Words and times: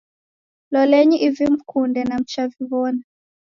Lolenyi 0.71 1.17
ivi 1.27 1.45
mkunde 1.53 2.01
na 2.03 2.15
mchaviw'ona. 2.19 3.03